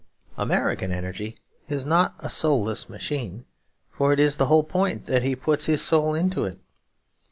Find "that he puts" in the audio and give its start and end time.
5.05-5.67